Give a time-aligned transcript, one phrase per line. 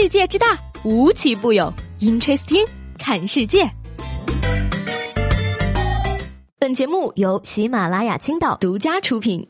[0.00, 1.74] 世界之大，无奇不有。
[1.98, 2.64] Interesting，
[3.00, 3.68] 看世界。
[6.56, 9.44] 本节目由喜马拉雅青岛独家出品。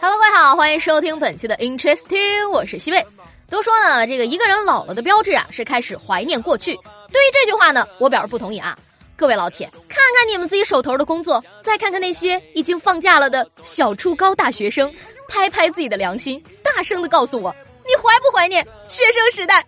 [0.00, 3.04] Hello，各位好，欢迎收听本期的 Interesting，我是西贝。
[3.50, 6.76] 都说呢，这个一个人老了的标志啊，是开始怀念过去。
[7.10, 8.78] 对于这句话呢，我表示不同意啊。
[9.16, 14.92] 各位老铁，看看你们自己手头的工作，再看看那些已经放假了的小初高大学生，
[15.28, 19.64] 拍拍自己的良心，大声的告诉我，你怀不怀念学生时代？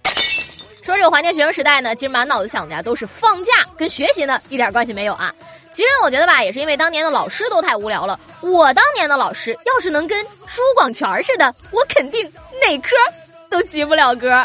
[0.82, 5.32] 说这个怀念学生时代呢，其实满脑子想的呀都是放假，跟学习呢一点关系没有啊。
[5.72, 8.18] 其实我觉得吧，也是因为当年的老师都太无聊了。
[8.40, 12.24] 我当年的老师要是能跟朱广权似的，我肯定
[12.60, 12.90] 哪科
[13.50, 14.44] 都及不了格。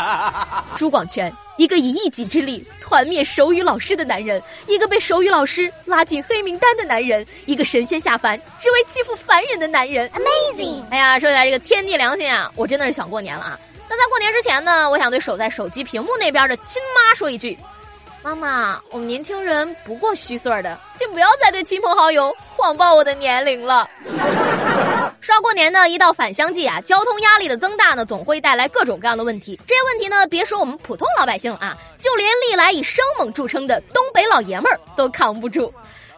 [0.76, 1.32] 朱广权。
[1.58, 10.82] 一个以一己之力团灭手语老师的男人，一个被手语老师拉进黑名单的男人，一个神仙下凡只为欺负凡人的男人，Amazing！
[10.90, 13.60] 哎呀，说起来这个天地良心啊，我真的是想过年了啊。
[13.90, 17.58] 那在过年之前呢，我想对守在手机屏幕那边的亲妈说一句：
[18.22, 23.86] 妈妈，我们年轻人不过虚岁的，请不要再对亲朋好友谎报我的年龄了。
[25.28, 29.60] 说到过年呢，一到返乡季啊，交通压力的增大呢，总会带来各种各样的问题。
[29.66, 35.70] 这些问题呢，别说我们普通老百姓啊，就连历来以生猛著称的东北老爷们儿都扛不住。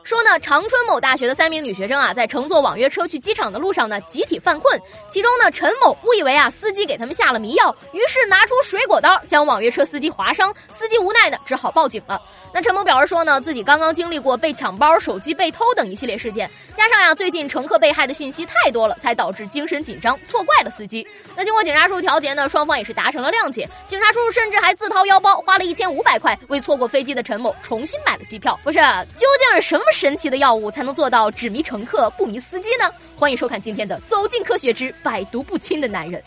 [0.05, 4.80] 说呢，长春某大学的三名女学生啊，在乘坐网约车去机场的路上呢，集体犯困。
[5.08, 10.55] 其中呢，陈某误以为啊，司机给他们下了迷药，于是拿出水果刀将网约车司机划伤。
[10.70, 12.22] 司机无奈的只好报警了。
[12.52, 21.06] 那陈某表示说呢，自己刚刚经历过被抢包、手机被偷等一系列事件，加上呀，最近乘客被害的信息太多了，才导致精神紧张，错怪了司机。
[21.36, 23.68] 那经过警察叔叔调解呢，双方也是达成了谅解。
[23.86, 28.58] 警察叔叔甚至还自掏腰包，花了一千五百块，为错过飞机的陈某重新买了机票。
[28.64, 28.78] 不是，
[29.14, 32.90] 究竟是什么神奇的药物才能做到只迷乘客不迷司机呢？
[33.16, 36.20] 欢迎收看今天的《走进科学之百毒不侵的男人》。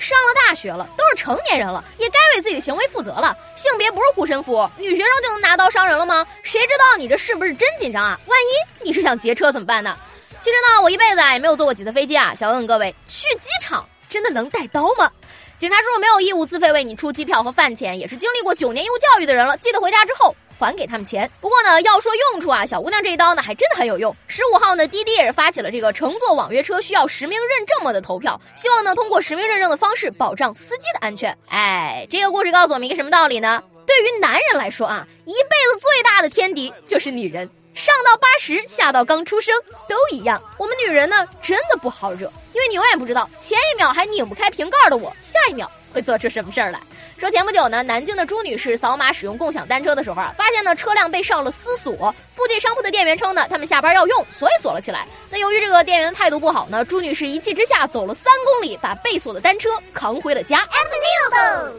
[0.00, 3.36] 上了大学了，都是成年人了，也该为自己的行为负责了。
[3.54, 6.26] 性别不是护身符，女学生就能拿刀伤人了吗？
[6.42, 8.18] 谁知道你这是不是真紧张啊？
[8.26, 9.96] 万一你是想劫车怎么办呢？
[10.40, 12.34] 其实呢，我一辈子啊也没有坐过几次飞机啊。
[12.34, 15.10] 想问问各位，去机场真的能带刀吗？
[15.58, 19.56] 警察叔叔没有义务自费为你出机票和饭钱，也是经历过九年义务教育的人了。
[19.58, 20.34] 记得回家之后。
[20.60, 21.28] 还给他们钱。
[21.40, 24.14] 不过呢，要说用处啊，小姑娘这一刀呢，还真的很有用。
[24.28, 31.36] 十五号呢，滴滴也是发起了这个乘坐网约车需要实名认证么的投票，希望呢通过实名认证的方式保障司机的安全。
[31.48, 33.62] 哎，这个故事告诉我们一个什么道理呢？
[33.86, 37.48] 对于男人来说啊，一辈子最大的天敌就是女人，
[37.80, 39.54] 上到八十，下到刚出生
[39.88, 40.38] 都一样。
[40.58, 46.78] 我们女人呢，真的不好惹，因为你永远不知道前一秒还拧不开瓶盖的我，下一秒会做出什么事儿来。
[47.18, 52.14] 说前不久呢，南京的朱女士扫码使用共享单车的时候啊，发现呢车辆被上了私锁。
[52.34, 55.06] 附近商铺的店员称呢，他们下班要用，所以锁了起来。
[55.30, 60.68] 那由于这个店员的态度不好呢，朱女士一气之下走了三公里，把被锁的单车扛回了家。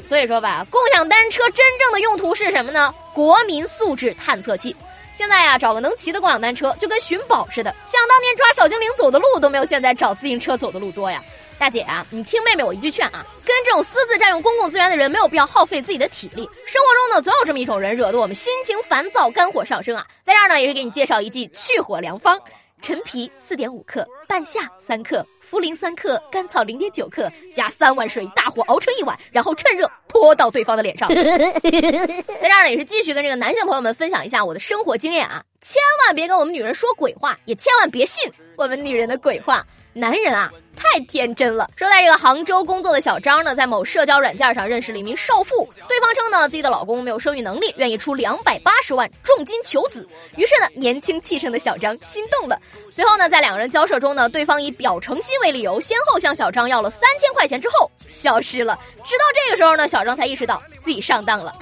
[0.03, 2.91] 所以说吧，共享单车真正的用途是什么呢？
[3.13, 4.75] 国民素质探测器。
[5.21, 7.71] 现在呀，找个能骑的共享单车就跟寻宝似的。
[7.85, 11.23] 想当年抓小精灵走的路都没有现在找自行车走的路多呀。
[11.59, 16.41] 大姐啊，你听妹妹我一句劝啊，跟这种私自占用公共资源的人没有必要耗费自己的体力。
[16.65, 20.03] 生活中呢，总有这么一种人，惹得我们心情烦躁，肝火上升啊。
[20.23, 22.35] 在这儿呢，也是给你介绍一剂去火良方：
[22.81, 31.07] 陈皮四点五克，半夏三克，茯苓三克，甘草零点九克，加三碗水，大火熬成一碗，然后趁热泼到对方的脸上。
[31.13, 39.63] 在这儿呢，也是继续跟这个男性朋友们分享一下我的生活经验啊，千万别跟我们女人说鬼话，也千万别信我们女人的鬼话。
[39.93, 40.51] 男人啊。
[40.75, 41.69] 太天真了。
[41.75, 50.07] 说在这个杭州工作的小张呢，在某社交软件上认识了一名少妇，对方称呢自己的老公没有生育能力，愿意出两百八十万重金求子。
[50.35, 52.59] 于是呢，年轻气盛的小张心动了。
[52.89, 58.79] 随后呢，在两个人交涉中呢，对方以表诚心为理由，先后向小张要了三千块钱之后消失了。
[59.03, 61.53] 直到这个时候呢，小张才意识到自己上当了。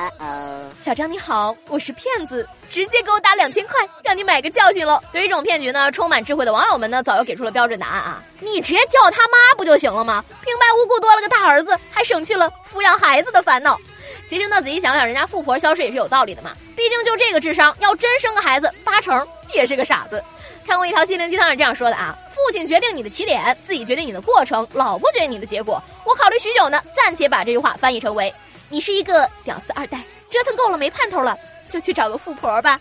[0.79, 4.99] 小张你好，我是骗子，直接给我打两千块，让你买个教训喽。
[5.11, 9.08] 对于这种骗局呢，充满智慧的网友们呢，早就给出了标准答案啊，你直接叫。
[9.11, 10.23] 他妈不就行了吗？
[10.43, 13.77] 平白无故多了个大儿子，还省去了抚养孩子的烦恼。
[14.27, 16.51] 其实呢，仔细想想，人家富婆消失也是有道理的嘛。
[16.75, 20.23] 毕竟就这个智商，要真生个孩子，八成也是个傻子。
[20.67, 25.81] 看过一条心灵鸡汤是这样说的啊：父亲决定你的起点，自己决定你的过程，老婆决定你的结果。
[26.05, 28.31] 我考虑许久呢，暂且把这句话翻译成为：
[28.69, 29.97] 你是一个屌丝二代，
[30.29, 31.35] 折腾够了没盼头了，
[31.67, 32.79] 就去找个富婆吧。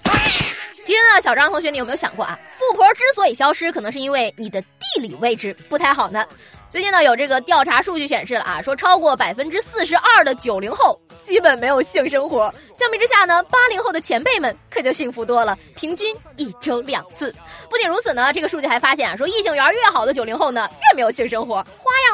[0.89, 2.41] 其实呢，小张同学，你有没有想过啊？
[2.57, 6.27] 富婆之所以消失，可能是因为你的地理位置不太好呢。
[6.71, 12.51] 最近呢，有这个调查数据显示了啊，说超过百分之四十二的九零后基本没有性生活。
[12.75, 17.35] 相比之下呢，八零后的前辈们可就幸福多了，平均一周两次。
[17.69, 21.63] 不仅如此呢，这个数据还发现啊，说异性缘越好的九零后呢，越没有性生活。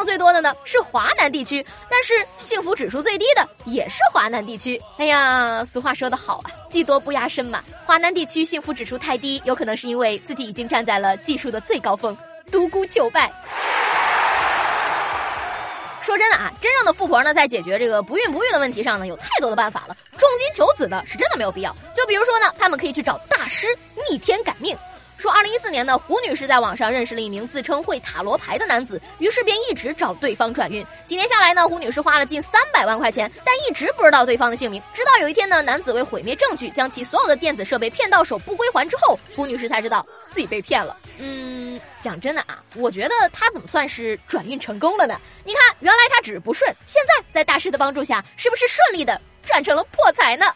[0.05, 4.81] 最多的呢是华南地区，但是幸福指数最低的也是华南地区。
[4.99, 7.63] 哎呀，俗话说得好啊，技多不压身嘛。
[7.87, 12.17] 华南地区幸福指数太低，有可能是因为自己已经站在了技术的最高峰，
[12.53, 13.33] 独孤求败。
[16.03, 19.97] 说真的啊，真正的富婆呢，在解决这个不孕不育的问题上呢，有太多的办法了。
[20.19, 21.75] 重金求子呢，是真的没有必要。
[21.95, 23.67] 就比如说呢，他们可以去找大师
[24.11, 24.77] 逆天改命。
[25.19, 30.85] 说，二零一四年呢，胡女士在网上认识了一名自称会塔罗牌的男子，于是便一直找对方转运。
[31.07, 34.83] 几年下来呢，胡女士花了近三百万块钱，但一直不知道对方的姓名。
[34.93, 40.97] 直到有一天呢，男子为毁灭证据，将其所有的电子设备骗到手不归还之后，胡女士才知道自己被骗了。
[41.19, 45.19] 嗯，讲真的啊，我觉得他怎么算是转运成功了呢？
[45.45, 50.47] 你看，原来他只是不顺，现在在大师的帮助下，是不是顺利的转成了破财呢？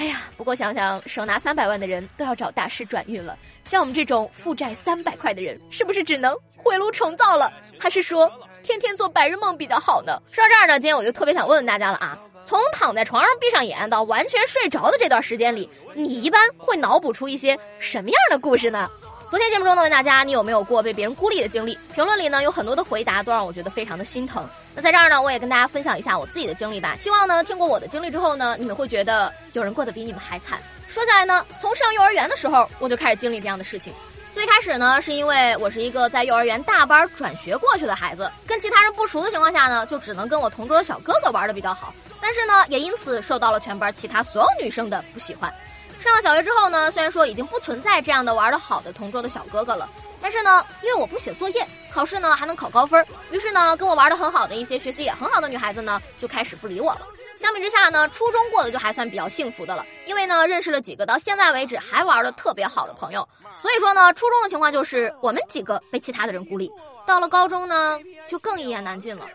[0.00, 3.36] 哎呀，不过想想手拿三百万的人都要找大师转运了，
[3.66, 7.52] 像我们这种负债三百块的人，是不是只能回炉重造了？
[7.78, 8.26] 还是说
[8.62, 10.18] 天天做白日梦比较好呢？
[10.32, 18.88] 说到这儿呢，今天我就特别想问问大家了啊，从躺在床上闭上眼到完全睡着的这段时间里，你一般会脑补出一些什么样的故事呢？
[19.30, 21.78] 昨天节目中呢，问大家你有没有过被别人孤立的经历？
[21.94, 24.44] 评论里呢有很多的回答，都让我觉得非常的心疼。
[24.74, 26.96] 那在这儿呢，我也跟大家分享一下我自己的经历吧。
[26.98, 30.58] 希望呢，听过我的经历之后呢，你们会觉得有人过得比你们还惨。
[30.88, 33.92] 说起来呢，从上幼儿园的时候我就开始经历这样的事情。
[34.34, 41.94] 最开始呢，是因为我是一个在幼儿园大班转学过去的孩子，跟其他人不熟的情况下呢，就只能跟我同桌的小哥哥玩的比较好。
[42.20, 45.54] 但是呢，也因此受到了全班其他所有女生的不喜欢。
[46.02, 49.88] 上了小学之后呢，虽然说已经不存在这样的玩的好的同桌的小哥哥了，
[50.20, 57.02] 但是呢，因为我不写作业，考试呢还能考高分，于是呢，跟我玩的很好的一些学习也很好的女孩子呢，就开始不理我了。
[57.38, 63.26] 相比之下呢，初中过得就还算比较幸福的了，因为呢，认识了几个到现在为止还玩的特别好的朋友。
[63.56, 66.70] 所以说呢，初中的情况就是我们几个被其他的人孤立。
[67.06, 67.98] 到了高中呢，
[68.28, 69.26] 就更一言难尽了。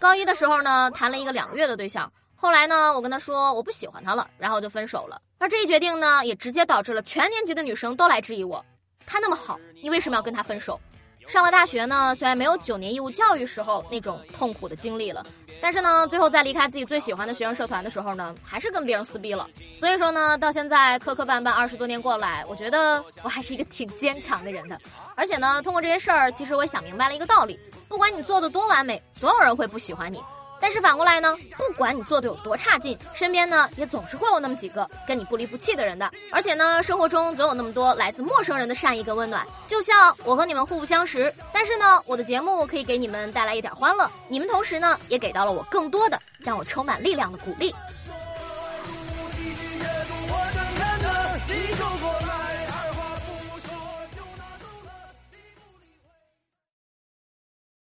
[0.00, 2.10] 高一的时候呢，谈了一个两个月的对象。
[2.40, 5.20] 后来呢，我跟他说我不喜欢他了，然后就分手了。
[5.38, 8.64] 而这一决定呢，也直接导致了全年级的女生都来质疑我：
[9.04, 10.80] 他那么好，你为什么要跟他分手？
[11.26, 15.26] 上了大学呢，虽然没有九年义务教育时候那种痛苦的经历了，
[15.60, 19.48] 但是呢，最后在离开自己最喜欢的学生社团的时候呢，还是跟别人撕逼了。
[19.74, 24.78] 所以说呢，到现在磕磕绊绊二十多年过来，我觉得我还是一个挺坚强的人的。
[25.16, 27.58] 而且呢，通过这些事儿，其实我也想明白了一个道理：
[27.88, 30.22] 不管你做的多完美，总有人会不喜欢你。
[30.60, 36.10] 但是反过来呢，不管你做的有多差劲，身边呢也总是会有那么几个跟你不离不弃的人的。
[36.30, 39.46] 而且呢，生活中总有那么多来自陌生人的善意跟温暖。
[39.66, 44.10] 就像我和你们互不相识，但是呢，我的节目可以给你们带来一点欢乐。
[44.28, 47.74] 你们同时呢，也给到了我更多的让我充满力量的鼓励。